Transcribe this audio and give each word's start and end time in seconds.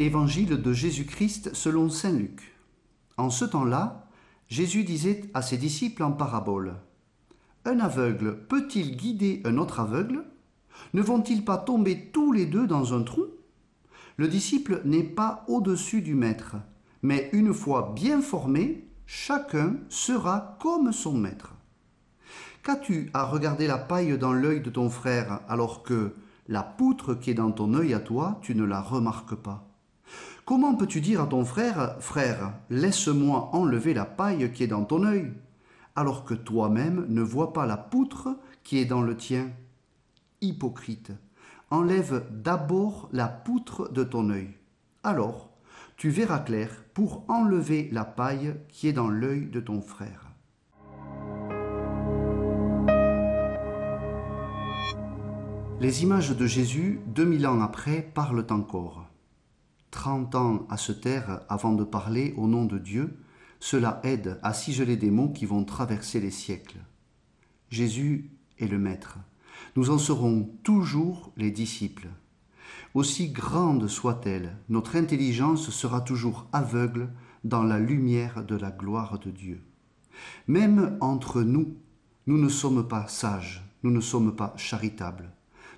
Évangile 0.00 0.62
de 0.62 0.72
Jésus-Christ 0.72 1.50
selon 1.52 1.90
Saint 1.90 2.12
Luc. 2.12 2.54
En 3.18 3.28
ce 3.28 3.44
temps-là, 3.44 4.08
Jésus 4.48 4.82
disait 4.82 5.30
à 5.34 5.42
ses 5.42 5.58
disciples 5.58 6.02
en 6.02 6.10
parabole 6.10 6.76
Un 7.66 7.80
aveugle 7.80 8.46
peut-il 8.48 8.96
guider 8.96 9.42
un 9.44 9.58
autre 9.58 9.78
aveugle? 9.78 10.24
Ne 10.94 11.02
vont-ils 11.02 11.44
pas 11.44 11.58
tomber 11.58 12.06
tous 12.14 12.32
les 12.32 12.46
deux 12.46 12.66
dans 12.66 12.94
un 12.94 13.02
trou? 13.02 13.26
Le 14.16 14.26
disciple 14.26 14.80
n'est 14.86 15.04
pas 15.04 15.44
au-dessus 15.48 16.00
du 16.00 16.14
maître, 16.14 16.56
mais 17.02 17.28
une 17.34 17.52
fois 17.52 17.92
bien 17.94 18.22
formé, 18.22 18.88
chacun 19.04 19.76
sera 19.90 20.56
comme 20.62 20.94
son 20.94 21.12
maître. 21.12 21.52
Qu'as-tu 22.62 23.10
à 23.12 23.24
regarder 23.24 23.66
la 23.66 23.76
paille 23.76 24.16
dans 24.16 24.32
l'œil 24.32 24.62
de 24.62 24.70
ton 24.70 24.88
frère 24.88 25.40
alors 25.46 25.82
que 25.82 26.14
la 26.48 26.62
poutre 26.62 27.12
qui 27.12 27.32
est 27.32 27.34
dans 27.34 27.52
ton 27.52 27.74
œil 27.74 27.92
à 27.92 28.00
toi, 28.00 28.38
tu 28.40 28.54
ne 28.54 28.64
la 28.64 28.80
remarques 28.80 29.34
pas? 29.34 29.69
Comment 30.50 30.74
peux-tu 30.74 31.00
dire 31.00 31.20
à 31.20 31.28
ton 31.28 31.44
frère, 31.44 31.94
frère, 32.00 32.54
laisse-moi 32.70 33.50
enlever 33.52 33.94
la 33.94 34.04
paille 34.04 34.50
qui 34.50 34.64
est 34.64 34.66
dans 34.66 34.84
ton 34.84 35.04
œil, 35.04 35.32
alors 35.94 36.24
que 36.24 36.34
toi-même 36.34 37.06
ne 37.08 37.22
vois 37.22 37.52
pas 37.52 37.66
la 37.66 37.76
poutre 37.76 38.36
qui 38.64 38.78
est 38.78 38.84
dans 38.84 39.00
le 39.00 39.16
tien? 39.16 39.52
Hypocrite, 40.40 41.12
enlève 41.70 42.26
d'abord 42.32 43.08
la 43.12 43.28
poutre 43.28 43.92
de 43.92 44.02
ton 44.02 44.28
œil. 44.28 44.48
Alors, 45.04 45.50
tu 45.96 46.10
verras 46.10 46.40
clair 46.40 46.82
pour 46.94 47.22
enlever 47.28 47.88
la 47.92 48.04
paille 48.04 48.56
qui 48.70 48.88
est 48.88 48.92
dans 48.92 49.08
l'œil 49.08 49.46
de 49.46 49.60
ton 49.60 49.80
frère. 49.80 50.32
Les 55.78 56.02
images 56.02 56.36
de 56.36 56.46
Jésus, 56.46 56.98
2000 57.06 57.46
ans 57.46 57.60
après, 57.60 58.02
parlent 58.02 58.46
encore. 58.50 59.09
Trente 59.90 60.34
ans 60.34 60.66
à 60.70 60.76
se 60.76 60.92
taire 60.92 61.40
avant 61.48 61.72
de 61.72 61.84
parler 61.84 62.34
au 62.36 62.46
nom 62.46 62.64
de 62.64 62.78
Dieu, 62.78 63.16
cela 63.58 64.00
aide 64.04 64.38
à 64.42 64.54
ciseler 64.54 64.96
des 64.96 65.10
mots 65.10 65.30
qui 65.30 65.46
vont 65.46 65.64
traverser 65.64 66.20
les 66.20 66.30
siècles. 66.30 66.78
Jésus 67.70 68.30
est 68.58 68.68
le 68.68 68.78
Maître. 68.78 69.18
Nous 69.76 69.90
en 69.90 69.98
serons 69.98 70.48
toujours 70.62 71.32
les 71.36 71.50
disciples. 71.50 72.08
Aussi 72.94 73.30
grande 73.30 73.86
soit-elle, 73.88 74.56
notre 74.68 74.96
intelligence 74.96 75.70
sera 75.70 76.00
toujours 76.00 76.46
aveugle 76.52 77.10
dans 77.44 77.62
la 77.62 77.78
lumière 77.78 78.44
de 78.44 78.56
la 78.56 78.70
gloire 78.70 79.18
de 79.18 79.30
Dieu. 79.30 79.62
Même 80.46 80.96
entre 81.00 81.42
nous, 81.42 81.76
nous 82.26 82.38
ne 82.38 82.48
sommes 82.48 82.86
pas 82.86 83.06
sages, 83.06 83.62
nous 83.82 83.90
ne 83.90 84.00
sommes 84.00 84.34
pas 84.34 84.54
charitables. 84.56 85.30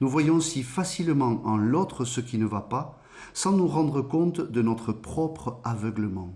Nous 0.00 0.08
voyons 0.08 0.40
si 0.40 0.62
facilement 0.62 1.42
en 1.44 1.56
l'autre 1.56 2.04
ce 2.04 2.20
qui 2.20 2.38
ne 2.38 2.46
va 2.46 2.60
pas, 2.60 3.00
sans 3.32 3.52
nous 3.52 3.66
rendre 3.66 4.02
compte 4.02 4.40
de 4.40 4.62
notre 4.62 4.92
propre 4.92 5.60
aveuglement. 5.64 6.34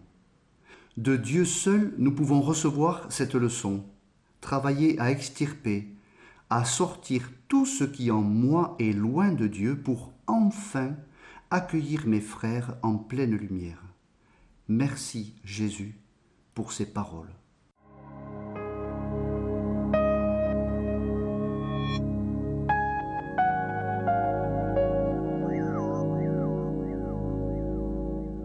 De 0.97 1.17
Dieu 1.17 1.45
seul, 1.45 1.95
nous 1.99 2.15
pouvons 2.15 2.41
recevoir 2.41 3.11
cette 3.11 3.35
leçon, 3.35 3.85
travailler 4.41 4.99
à 5.01 5.11
extirper, 5.11 5.89
à 6.51 6.65
sortir 6.65 7.31
tout 7.49 7.65
ce 7.65 7.85
qui 7.85 8.11
en 8.11 8.21
moi 8.21 8.77
est 8.79 8.93
loin 8.93 9.33
de 9.33 9.47
Dieu 9.47 9.81
pour 9.81 10.13
enfin 10.27 10.95
accueillir 11.51 12.07
mes 12.07 12.21
frères 12.21 12.77
en 12.83 12.97
pleine 12.97 13.35
lumière. 13.35 13.83
Merci 14.69 15.35
Jésus 15.45 15.99
pour 16.55 16.73
ces 16.73 16.87
paroles. 16.87 17.33